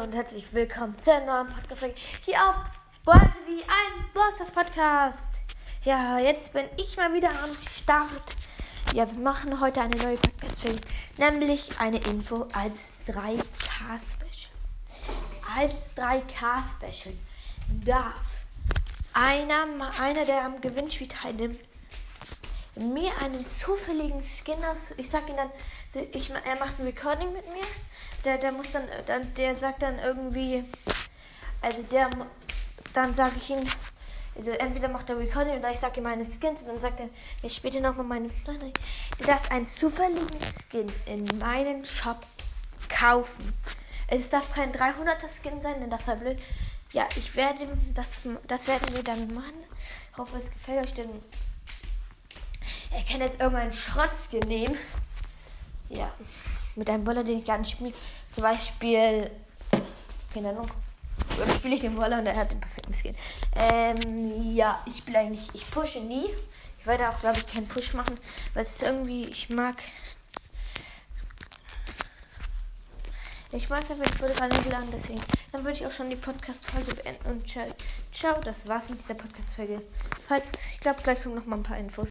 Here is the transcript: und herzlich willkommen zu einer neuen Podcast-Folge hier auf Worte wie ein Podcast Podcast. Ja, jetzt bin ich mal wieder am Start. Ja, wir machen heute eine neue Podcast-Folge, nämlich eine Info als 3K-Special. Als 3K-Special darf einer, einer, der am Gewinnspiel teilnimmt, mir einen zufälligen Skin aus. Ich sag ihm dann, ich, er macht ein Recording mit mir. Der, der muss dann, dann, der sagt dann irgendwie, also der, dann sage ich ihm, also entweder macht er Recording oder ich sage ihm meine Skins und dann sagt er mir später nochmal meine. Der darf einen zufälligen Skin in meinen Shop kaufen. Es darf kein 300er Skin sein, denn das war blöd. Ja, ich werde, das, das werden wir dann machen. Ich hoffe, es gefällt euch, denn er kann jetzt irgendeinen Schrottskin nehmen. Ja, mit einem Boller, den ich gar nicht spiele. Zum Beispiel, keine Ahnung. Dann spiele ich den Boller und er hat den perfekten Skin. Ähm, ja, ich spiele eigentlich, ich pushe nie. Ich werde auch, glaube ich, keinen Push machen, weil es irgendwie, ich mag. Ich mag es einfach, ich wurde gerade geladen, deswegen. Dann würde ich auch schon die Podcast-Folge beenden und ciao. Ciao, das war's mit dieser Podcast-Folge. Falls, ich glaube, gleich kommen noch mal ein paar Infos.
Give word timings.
und 0.00 0.14
herzlich 0.14 0.52
willkommen 0.52 0.98
zu 0.98 1.10
einer 1.10 1.42
neuen 1.42 1.54
Podcast-Folge 1.54 1.94
hier 2.22 2.36
auf 2.46 2.56
Worte 3.06 3.38
wie 3.46 3.62
ein 3.62 4.04
Podcast 4.12 4.54
Podcast. 4.54 5.30
Ja, 5.84 6.18
jetzt 6.18 6.52
bin 6.52 6.66
ich 6.76 6.98
mal 6.98 7.14
wieder 7.14 7.30
am 7.30 7.50
Start. 7.66 8.36
Ja, 8.92 9.10
wir 9.10 9.18
machen 9.18 9.58
heute 9.58 9.80
eine 9.80 9.96
neue 9.96 10.18
Podcast-Folge, 10.18 10.80
nämlich 11.16 11.80
eine 11.80 11.96
Info 12.04 12.46
als 12.52 12.90
3K-Special. 13.08 14.52
Als 15.56 15.96
3K-Special 15.96 17.14
darf 17.86 18.44
einer, 19.14 19.66
einer, 19.98 20.26
der 20.26 20.44
am 20.44 20.60
Gewinnspiel 20.60 21.08
teilnimmt, 21.08 21.60
mir 22.76 23.10
einen 23.18 23.44
zufälligen 23.46 24.22
Skin 24.22 24.64
aus. 24.64 24.92
Ich 24.96 25.10
sag 25.10 25.28
ihm 25.28 25.36
dann, 25.36 25.50
ich, 26.12 26.30
er 26.30 26.56
macht 26.56 26.78
ein 26.78 26.84
Recording 26.84 27.32
mit 27.32 27.46
mir. 27.52 27.64
Der, 28.24 28.38
der 28.38 28.52
muss 28.52 28.72
dann, 28.72 28.84
dann, 29.06 29.32
der 29.34 29.56
sagt 29.56 29.82
dann 29.82 29.98
irgendwie, 29.98 30.64
also 31.62 31.82
der, 31.84 32.10
dann 32.92 33.14
sage 33.14 33.36
ich 33.36 33.50
ihm, 33.50 33.64
also 34.36 34.50
entweder 34.50 34.88
macht 34.88 35.08
er 35.08 35.18
Recording 35.18 35.58
oder 35.58 35.70
ich 35.70 35.78
sage 35.78 36.00
ihm 36.00 36.04
meine 36.04 36.24
Skins 36.24 36.60
und 36.60 36.68
dann 36.68 36.80
sagt 36.80 37.00
er 37.00 37.08
mir 37.42 37.50
später 37.50 37.80
nochmal 37.80 38.04
meine. 38.04 38.30
Der 39.18 39.26
darf 39.26 39.50
einen 39.50 39.66
zufälligen 39.66 40.28
Skin 40.60 40.86
in 41.06 41.24
meinen 41.38 41.84
Shop 41.84 42.26
kaufen. 42.88 43.54
Es 44.08 44.28
darf 44.28 44.52
kein 44.52 44.72
300er 44.72 45.28
Skin 45.28 45.62
sein, 45.62 45.80
denn 45.80 45.90
das 45.90 46.06
war 46.06 46.16
blöd. 46.16 46.38
Ja, 46.92 47.08
ich 47.16 47.34
werde, 47.34 47.66
das, 47.94 48.20
das 48.46 48.66
werden 48.66 48.94
wir 48.94 49.02
dann 49.02 49.34
machen. 49.34 49.64
Ich 50.12 50.18
hoffe, 50.18 50.36
es 50.36 50.50
gefällt 50.50 50.86
euch, 50.86 50.94
denn 50.94 51.10
er 52.90 53.02
kann 53.02 53.20
jetzt 53.20 53.40
irgendeinen 53.40 53.72
Schrottskin 53.72 54.40
nehmen. 54.40 54.76
Ja, 55.88 56.12
mit 56.74 56.90
einem 56.90 57.04
Boller, 57.04 57.24
den 57.24 57.38
ich 57.38 57.44
gar 57.44 57.58
nicht 57.58 57.70
spiele. 57.70 57.94
Zum 58.32 58.42
Beispiel, 58.42 59.30
keine 60.32 60.50
Ahnung. 60.50 60.70
Dann 61.38 61.50
spiele 61.50 61.74
ich 61.74 61.80
den 61.80 61.94
Boller 61.94 62.18
und 62.18 62.26
er 62.26 62.36
hat 62.36 62.52
den 62.52 62.60
perfekten 62.60 62.92
Skin. 62.92 63.14
Ähm, 63.54 64.54
ja, 64.54 64.82
ich 64.86 64.98
spiele 64.98 65.18
eigentlich, 65.18 65.48
ich 65.54 65.70
pushe 65.70 66.00
nie. 66.00 66.26
Ich 66.78 66.86
werde 66.86 67.08
auch, 67.08 67.18
glaube 67.18 67.38
ich, 67.38 67.46
keinen 67.46 67.66
Push 67.66 67.94
machen, 67.94 68.18
weil 68.54 68.62
es 68.62 68.82
irgendwie, 68.82 69.24
ich 69.24 69.50
mag. 69.50 69.76
Ich 73.52 73.68
mag 73.70 73.82
es 73.82 73.90
einfach, 73.90 74.06
ich 74.12 74.20
wurde 74.20 74.34
gerade 74.34 74.62
geladen, 74.62 74.88
deswegen. 74.92 75.20
Dann 75.52 75.64
würde 75.64 75.78
ich 75.78 75.86
auch 75.86 75.92
schon 75.92 76.10
die 76.10 76.16
Podcast-Folge 76.16 76.94
beenden 76.94 77.26
und 77.30 77.48
ciao. 77.48 77.66
Ciao, 78.12 78.40
das 78.40 78.66
war's 78.66 78.88
mit 78.88 79.00
dieser 79.00 79.14
Podcast-Folge. 79.14 79.82
Falls, 80.28 80.52
ich 80.72 80.80
glaube, 80.80 81.02
gleich 81.02 81.22
kommen 81.22 81.34
noch 81.34 81.46
mal 81.46 81.56
ein 81.56 81.62
paar 81.62 81.78
Infos. 81.78 82.04